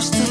Just 0.00 0.12
the 0.14 0.29